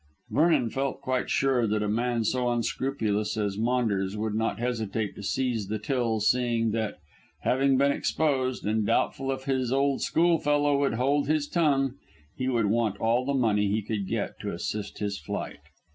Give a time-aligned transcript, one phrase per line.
[0.31, 5.21] Vernon felt quite sure that a man so unscrupulous as Maunders would not hesitate to
[5.21, 6.95] seize the till seeing that,
[7.41, 11.99] having been exposed, and doubtful if his old schoolfellow would hold his tongue,
[12.35, 15.59] he would want all the money he could get to assist his flight.